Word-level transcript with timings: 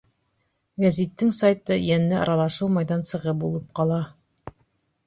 Гәзиттең 0.85 1.33
сайты 1.41 1.77
йәнле 1.83 2.17
аралашыу 2.23 2.71
майҙансығы 2.79 3.39
булып 3.45 3.71
ҡала. 3.83 4.03